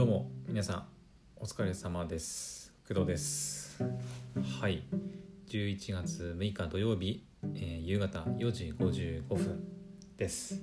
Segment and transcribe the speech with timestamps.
[0.00, 0.84] どうも皆さん
[1.36, 2.72] お疲れ様です。
[2.88, 3.84] 工藤です。
[4.58, 4.82] はい。
[5.50, 9.62] 11月6日土曜日、えー夕方4時55分
[10.16, 10.62] です。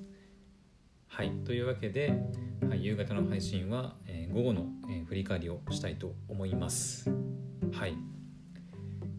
[1.07, 1.29] はい。
[1.45, 2.19] というわけで、
[2.67, 7.07] はい、夕方の配信は、えー午後の、えー振り返りをしたいと思います。
[7.71, 7.95] はい。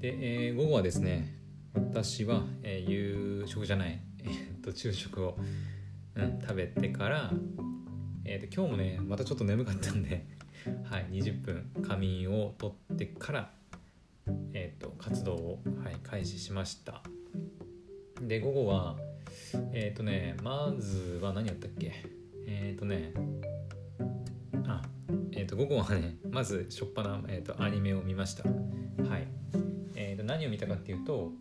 [0.01, 1.33] で、え午後はですね
[1.75, 4.27] 私は、え夕食じゃない、え
[4.59, 5.39] っと昼食を、
[6.17, 7.33] うん、食べてから
[8.31, 10.27] えー、と今日もねまたちょっと眠かったんで、
[10.85, 13.51] はい、20分仮眠を取ってから、
[14.53, 17.03] えー、と活動を、はい、開始しました。
[18.21, 18.99] で午後は
[19.73, 21.91] えっ、とねまずは何やったっけ？
[22.47, 23.15] えっ、とね
[24.67, 24.83] あ
[25.33, 28.45] えっ、と午後はねまずしょっぱな、えー、とアニメを見ました。
[28.45, 29.27] はい。
[29.95, 31.33] えー、と何を見たかっていうと,、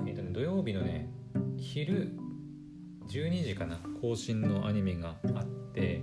[0.00, 1.08] えーとね、土曜日のね
[1.56, 2.12] 昼
[3.08, 5.46] 12時かな更新のアニメがあっ
[5.80, 6.02] て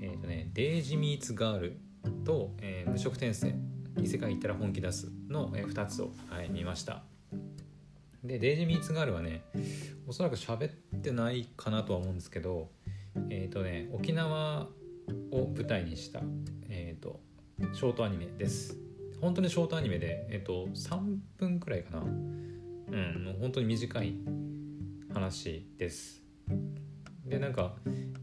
[0.00, 1.76] えっ、とね「デイジ・ミーツ・ガール」
[2.24, 3.54] と、えー無職転生
[4.02, 7.04] 異世界行ったら本気出す」の、え2つを、はい、見ました。
[8.24, 9.42] で「デイジ・ミーツ・ガール」はね
[10.06, 12.70] おそらく喋ってないかなとは思うんですけど
[13.30, 14.68] えっ、とね沖縄
[15.30, 16.20] を舞台にした、
[16.68, 17.20] えー、と
[17.72, 18.76] ショートアニメです。
[19.20, 22.00] 本当にショートアニメで、えー、と3分くらいかな。
[22.00, 24.14] うんもう本当に短い
[25.12, 26.22] 話です。
[27.24, 27.76] でなんか,、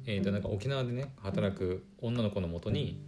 [0.05, 3.01] えー、となんか沖縄でね働く女の子のもとに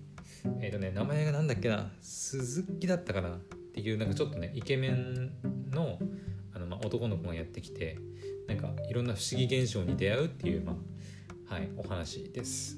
[0.62, 3.40] えっ、とね名前がなんだっけな鈴木だったかなっ
[3.73, 5.31] ていうなんかちょっとねイケメン
[5.72, 6.00] の
[6.53, 7.98] あの、まあ、男の子がやってきて
[8.48, 10.75] なんかいろんな不思議現象に出会うっていう、ま
[11.50, 12.78] あはい、お話です。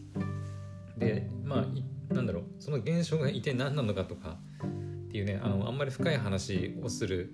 [0.98, 4.38] でまあいなんだろうその現象が一体何なのかとか
[5.08, 7.34] っていうねあのあんまり深い話をする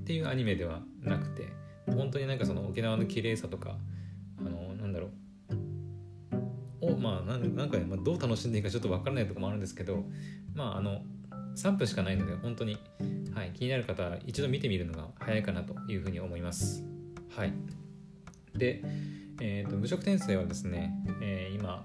[0.00, 1.48] っていうアニメではなくて
[1.86, 3.76] 本当になんかその沖縄の綺麗さとか
[6.98, 10.04] まあなんか、まあ、どう楽しんでいいかちょっと分からないところもあるんですけど
[10.54, 11.02] まああの
[11.56, 12.78] 3分しかないので本当に、
[13.34, 16.84] はい、気になる方は一度見てみるのが早いかなというふうに思います。
[17.34, 17.52] はい。
[18.54, 18.82] で、
[19.40, 21.84] えー、と無職転生はですね、えー今、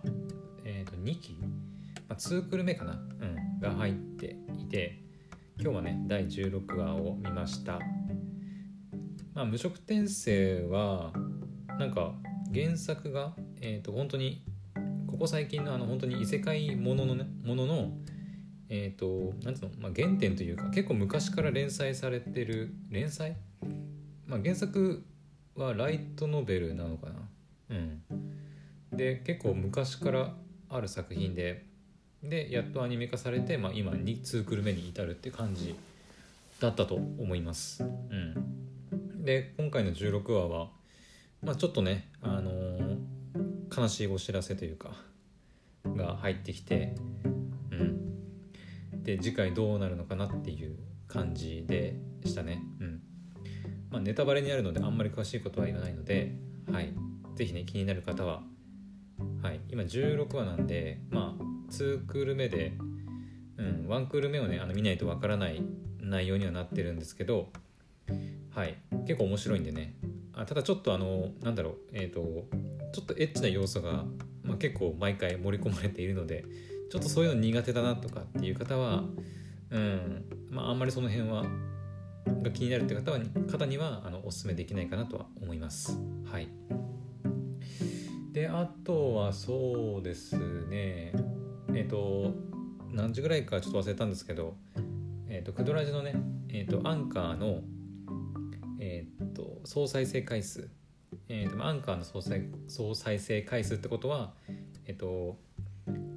[0.63, 1.33] えー、と2期、
[2.07, 2.95] まあ、2クル目かな、う
[3.25, 4.99] ん、が入っていて
[5.59, 7.79] 今日はね第16話を見ました。
[9.33, 11.13] まあ無職転生は
[11.79, 12.13] なんか
[12.53, 14.43] 原作が、えー、と本当に
[15.13, 17.91] ここ最近のあの本当に異世界もののねものの
[18.67, 23.35] えっ、となんつうの、まあ、原点というか結構昔から連載されてる連載、
[24.25, 25.05] まあ、原作
[25.55, 27.13] はライトノベルなのかな。
[27.69, 28.01] うん。
[28.91, 30.33] で結構昔から
[30.67, 31.63] ある作品で
[32.23, 35.75] でやっとアニメ化されて、まあ、今2クール目に至るって感じ
[36.59, 37.83] だったと思います。
[37.83, 39.23] うん。
[39.23, 40.69] で今回の16話は
[41.43, 42.51] まあちょっとねあの
[43.75, 44.91] 悲しいお知らせというか
[45.85, 46.95] が入ってきて
[47.71, 49.03] うん。
[49.03, 51.95] で次回どうなるのかなっていう感じで
[52.25, 52.61] したね。
[52.79, 53.01] うん。
[53.91, 56.35] まあネタバレになるのであんまり詳しいことは言わないので
[56.71, 56.93] はい。
[57.35, 58.43] 是非ね気になる方は
[59.41, 59.59] はい。
[59.69, 62.73] 今16話なんでまあ2クール目で
[63.57, 65.61] うん1クール目をねあの見ないとわからない
[65.99, 67.49] 内容にはなってるんですけど
[68.51, 68.77] はい。
[69.05, 69.95] 結構面白いんでね。
[70.35, 72.47] あただちょっとあのなんだろうえっ、と
[72.93, 74.05] ちょっとエッチな要素が、
[74.43, 76.45] まあ、結構毎回盛り込まれているので
[76.91, 79.03] ちょっとそういうの苦手だなとかっていう方は
[79.71, 81.43] うんまああんまりその辺は
[82.43, 83.19] が気になるって方は
[83.51, 85.99] 方にはあのお勧めできないかなとは思います。
[86.25, 86.47] はい。
[88.31, 90.37] であとはそうです
[90.67, 91.13] ね。
[91.73, 92.33] えっ、と
[92.91, 94.55] 何時ぐらいかちょっと忘れたんですけど
[95.27, 96.15] えっ、とクドラジのね
[96.49, 97.61] えっ、とアンカーの
[98.79, 100.69] えっ、と総再生回数
[101.29, 104.33] えーとまあアンカーの総再総再生回数ってことは、
[104.85, 105.37] えっ、と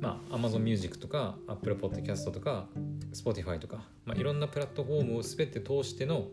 [0.01, 2.69] まあ、Amazon Music とか Apple Podcast とか
[3.13, 6.27] Spotify とか、まあ、いろんなプラットフォームを全て通しての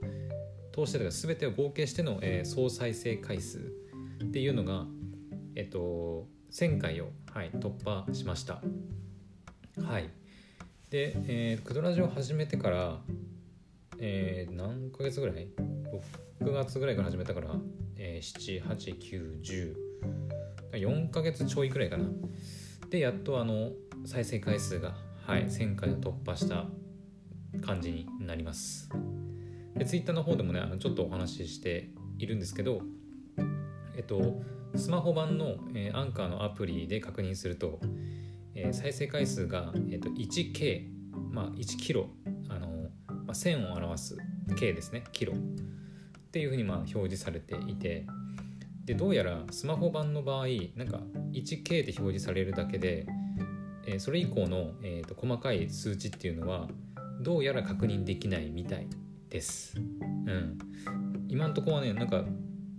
[0.73, 3.59] 通してとか全てを合計しての、えー総再生回数
[4.23, 4.85] っていうのが、
[5.55, 8.61] えっ、と1000回を、はい、突破しました。
[9.81, 10.09] はい。
[10.89, 12.99] で、えークドラジオ始めてから、
[13.99, 15.47] えー何ヶ月ぐらい
[16.41, 17.55] ？6月ぐらいから始めたから、
[18.05, 18.61] えー、
[19.41, 19.75] 78910
[20.73, 22.05] 4ヶ月ちょいくらいかな。
[22.89, 23.71] でやっとあの
[24.05, 24.93] 再生回数が、
[25.25, 26.65] はい、1000回を突破した
[27.65, 28.89] 感じになります。
[29.75, 32.81] で Twitter の方でもねあのちょっとお話ししているんですけど
[33.95, 34.41] えっと
[34.75, 37.79] スマホ版の、えーアンカーのアプリで確認すると、
[38.53, 40.87] えー再生回数が、えっと 1K
[41.31, 42.09] まあ1キロ
[42.49, 44.17] あの、まあ、1000を表す
[44.57, 45.33] K ですねキロ。
[46.33, 48.07] っていうふうにまあ表示されていて
[48.85, 50.99] でどうやらスマホ版の場合なんか
[51.31, 53.05] 1K で表示されるだけで
[53.85, 56.67] えー、それ以降の、えーと、細かい数値っていうのは
[57.21, 58.87] どうやら確認できないみたい
[59.29, 59.75] です。
[59.77, 60.57] うん、
[61.27, 62.29] 今のとこはねなんかなんか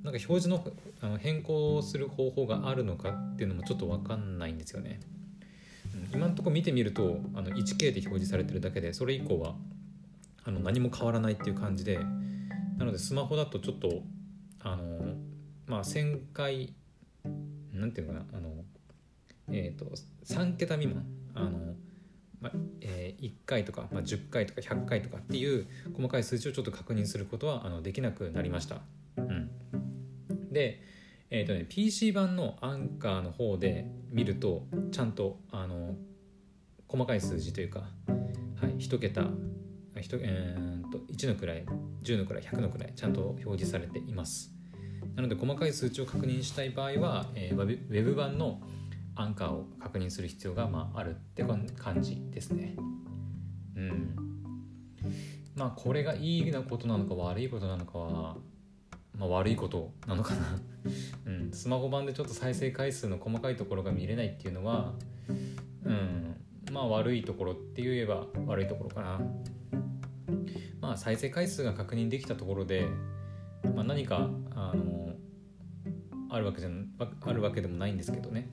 [0.03, 0.65] 表示の
[1.01, 5.01] あの変更する方法があるのかっていうのもちょっと分かんないんですよね。
[5.95, 9.55] うん、今のとこ見てみるとあの 1K で表示されてるだけでそれ以降は
[10.45, 11.99] あの何も変わらないっていう感じで
[12.77, 14.03] なのでスマホだとちょっと
[14.61, 15.15] あの
[15.67, 16.75] まあ1000回
[17.73, 18.65] なんていうのかなあの
[19.49, 19.87] えーと、
[20.25, 21.05] 3桁未満
[21.35, 21.75] あの、
[22.41, 22.51] ま
[22.81, 28.81] えー、1回とか、まあ、10回とか100回とかっていう細かい数値をちょっと確認することはあのできなくなりました。
[29.17, 29.51] うん、
[30.51, 30.81] で、
[31.31, 35.95] えーとね、PC 版のアンカーの方で見るとちゃんとあの
[36.89, 37.81] 細かい数字というか、
[38.57, 39.29] はい、1桁
[40.05, 41.65] 1、えー、と1の位
[42.03, 44.53] 10の位100の位ちゃんと表示されています。
[45.17, 48.61] なので細かい数値を確認したい場合は、えー、ウェブ版の
[49.15, 51.45] アンカーを確認する必要が、まあ、あるって
[51.77, 52.75] 感じですね。
[53.77, 54.17] うん。
[55.55, 58.37] まあこれがいいなことなのか悪いことなのかは、
[59.17, 60.61] まあ、悪いことなのかな、
[61.27, 64.95] うん、スマホ版でちょっと再生回数の細かいところが見れないっていうのは、
[65.85, 66.37] うん、
[66.73, 69.21] まあ悪いところって言えば悪いところかな。
[70.85, 72.87] まあ再生回数が確認できたところで、
[73.75, 75.15] まあ、何かあの
[76.29, 76.69] あるわけじゃ
[77.23, 78.51] あるわけでもないんですけどね。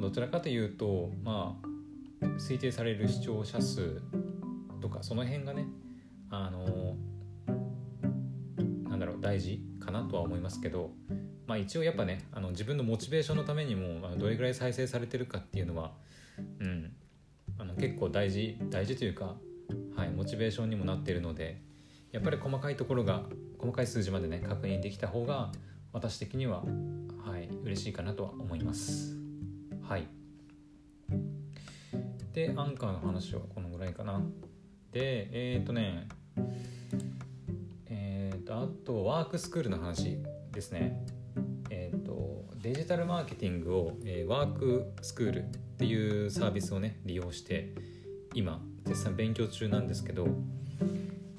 [0.00, 1.58] どちらかというとま
[2.22, 4.00] あ推定される視聴者数
[4.80, 5.66] とかその辺がね
[6.30, 6.96] あの
[8.88, 10.92] なんだろう大事かなとは思いますけど、
[11.46, 15.92] まあ、一応やっぱねあの自分のモチベーションのためにもどれぐらい再生されてるかっていうのは、
[16.60, 16.92] うん、
[17.58, 19.36] あの結構大事大事というか、
[19.96, 21.62] はい、モチベーションにもなっているので
[22.12, 23.22] やっぱり細かいところが
[23.58, 25.50] 細かい数字までね確認できた方が
[25.92, 26.62] 私的には、
[27.24, 29.16] はい、嬉しいかなとは思います。
[29.82, 30.06] はい。
[32.34, 34.20] でアンカーの話はこのぐらいかな。
[34.92, 36.08] でえっ、ー、とね
[37.86, 40.18] えっ、ー、とあとワークスクールの話
[40.52, 41.02] ですね。
[41.70, 45.46] えっ、ー、とデジタルマーケティングを、え、ワークスクールっ
[45.78, 47.72] ていうサービスをね利用して
[48.34, 50.28] 今絶賛勉強中なんですけど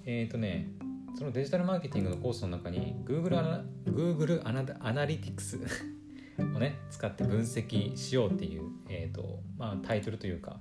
[0.06, 0.70] えっ、とね
[1.18, 5.60] そのデジタルマーケティングのコースの中に Google アナ Google アナリティクス
[6.40, 10.60] をね使って分析しようっていう、えーとまあ、タイトルというか、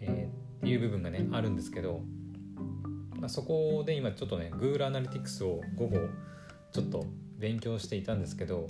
[0.00, 2.00] えー、っていう部分がねあるんですけど、
[3.18, 5.98] まあ、そこで今ちょっとね Google アナリティクスを午後
[6.72, 7.04] ちょっと
[7.38, 8.66] 勉強していたんですけど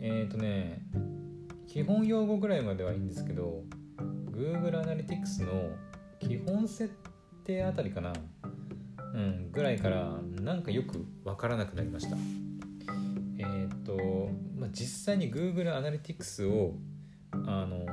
[0.00, 0.82] えっ、ー、とね
[1.68, 3.62] 基本用語ぐらいまではいいんですけど
[4.32, 5.70] Google アナリティクスの
[6.20, 6.92] 基本設
[7.44, 8.12] 定あたりかな
[9.14, 10.12] うんぐらいから
[10.42, 12.16] なんかよくわからなくなりました。
[13.38, 16.74] えっ、と、まあ、実際に Google アナリティクスを
[17.32, 17.86] あの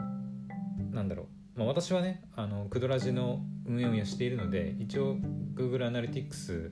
[0.92, 5.18] なんだろう、まあ、私はねあのクドラジの運営をしているので一応
[5.56, 6.72] Google アナリティクス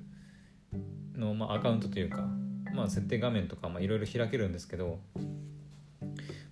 [1.15, 2.27] の、まあ、アカウントというか、
[2.73, 4.99] まあ、設定画面とかいろいろ開けるんですけど、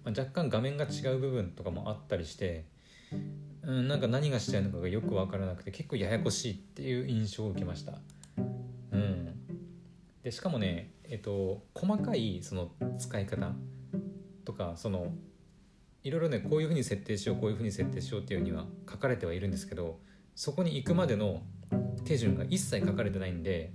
[0.04, 2.66] まあ、若干画面が違う部分とかもあったりして、
[3.64, 8.00] うん、なんか何がしたいのかがよく分からなくて結構ややこしいっていう印象を受けました。
[8.92, 9.36] うん、
[10.24, 13.52] でしかもねえっと、細かいその使い方
[14.46, 15.12] とかその
[16.04, 20.00] いろいろねこういうふうに設定しようこういうふうに設定しようっていうには書かれてはいるんですけど
[20.36, 21.44] そこに行くまでの
[22.06, 23.74] 手順が一切書かれてないんで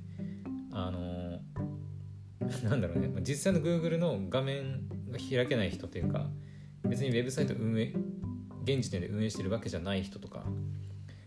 [0.73, 1.40] あの
[2.64, 6.26] なんだろうね実際の Google の画面が開けない人というか
[6.85, 7.93] 別にウェブサイト運営
[8.66, 10.42] 現時点で運営してるわけじゃない人とか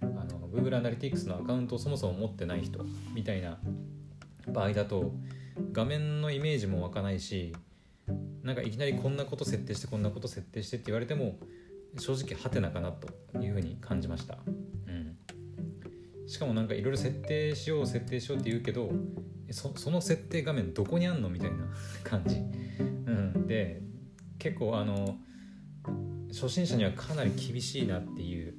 [0.02, 3.58] あの Google アナリティクスのアカウントをそもそも持ってない人みたいな
[4.48, 5.14] 場合だと
[5.72, 7.56] 画面のイメージも湧かないし
[8.44, 11.38] なんかいきなりこんなこと設定してこんなこと設定してって言われても
[11.98, 13.08] 正直ハテナかなと
[13.40, 14.38] いうふうに感じました、
[14.88, 15.18] うん、
[16.28, 18.92] しかもなんかいろいろ設定しよう設定しようって言うけど
[19.52, 21.58] そその設定画面どこにあんのみたいな
[22.04, 23.82] 感じ、うん、で
[24.38, 25.18] 結構あの
[26.32, 28.56] 初心者にはかなり厳しいなっていう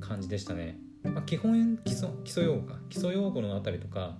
[0.00, 2.78] 感じでしたね、まあ、基本基礎基礎用語か。
[2.88, 4.18] 基礎用語のあたりとか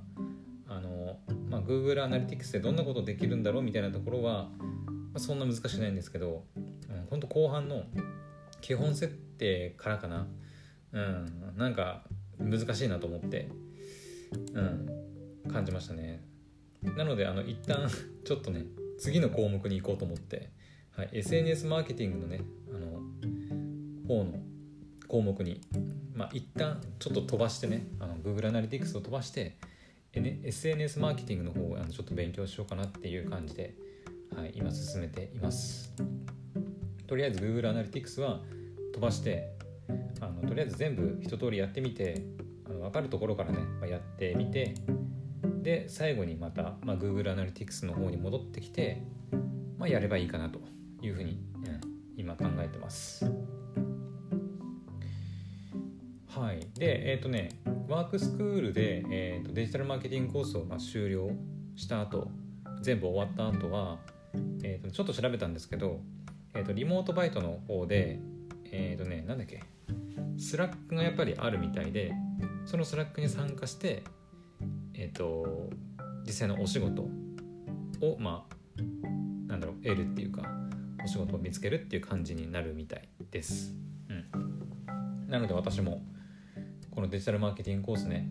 [0.68, 1.18] あの
[1.50, 4.70] まあ、Google アナリティクスでどんなことできるんだろうみたいなところは、ま
[5.16, 7.82] あ、そんな難しくないんですけど、うん、ほんと後半の
[8.62, 10.26] 基本設定からかな、
[10.92, 12.04] うん、なんか
[12.38, 13.50] 難しいなと思って、
[14.54, 14.60] う
[15.48, 16.24] ん、感じましたね。
[16.96, 17.88] なのであの一旦
[18.24, 18.64] ちょっとね
[18.98, 20.52] 次の項目に行こうと思って、
[20.96, 23.00] はい、SNS マーケティングのねあの
[24.06, 24.38] 方の
[25.08, 25.60] 項目に
[26.14, 29.56] まあ一旦ちょっと飛ばしてねあの Google アナリティクスを飛ばして
[30.12, 33.74] SNS マーケティングの方をあのちょっと勉強しようかなっていう感じで、
[34.36, 35.92] はい、今進めています。
[37.06, 38.40] とりあえず Google アナリティクスは
[38.92, 39.50] 飛ばして
[40.20, 42.22] あのとりあえず全部一通りやってみて
[42.66, 44.74] あの分かるところからね、まあ、やってみて
[45.62, 49.02] で最後にまた、まあ、Google アナリティクスの方に戻ってきて、
[49.78, 50.71] まあ、やればいいかなと。
[51.02, 51.80] いうふうに、うん、
[52.16, 53.24] 今考えてます。
[56.28, 57.50] はい、でえっ、ー、とね
[57.88, 61.30] ワークスクールで、えーと、デジタルマーケティングコースをまあ終了
[61.76, 62.28] した後
[62.80, 63.98] 全部終わった後は、
[64.62, 66.00] えーと、ちょっと調べたんですけど、
[66.54, 68.18] えーと、リモートバイトの方で
[68.70, 69.62] えっ、ー、とねなんだっけ
[70.38, 72.14] Slack がやっぱりあるみたいで
[72.64, 74.02] その Slack に参加して
[74.94, 75.68] えっ、ー、と
[76.24, 77.02] 実際のお仕事
[78.00, 78.82] をまあ
[79.48, 80.42] なんだろう得るっていうか
[81.04, 83.74] お仕事を見つけるっていう感じになるみたいです。
[84.08, 86.02] うん、なので私も
[86.90, 88.28] このデジタルマーケティングコースね。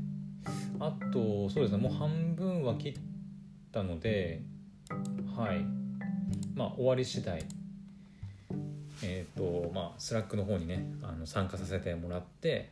[0.79, 1.77] あとそうですね。
[1.77, 2.93] もう半分は切っ
[3.71, 4.41] たので
[5.35, 5.65] はい。
[6.55, 7.43] まあ終わり次第。
[9.03, 12.71] えっ、ー、とまあ Slack の方にねあの参加させてもらって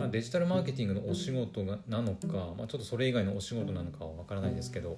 [0.00, 4.96] まあ、デジタルマーケティングのお仕事がなのか、まあ、ちょっとそれ以外のお仕事なのかは分からないですけど、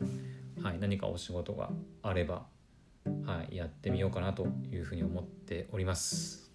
[0.63, 1.71] はい、何かお仕事が
[2.03, 2.45] あれば、
[3.25, 6.51] はい、やってみようかなというふうに思っております。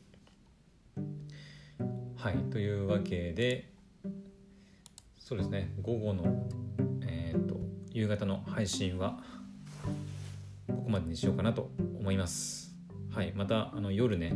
[2.16, 3.70] はいというわけで
[5.20, 6.48] そうですね午後の、
[7.02, 7.58] えーと、
[7.92, 9.20] 夕方の配信は
[10.68, 12.76] ここまでにしようかなと思います。
[13.12, 14.36] はい、またあの夜ね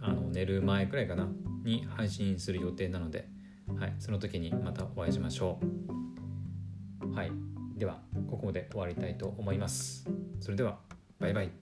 [0.00, 1.28] あの寝る前くらいかな
[1.64, 3.28] に配信する予定なので、
[3.78, 5.58] はい、その時にまたお会いしましょ
[7.02, 7.14] う。
[7.14, 7.32] はい、
[7.76, 7.98] では
[8.30, 10.08] ここまで終わりたいと思います。
[10.40, 10.78] それでは
[11.22, 11.61] バイバイ。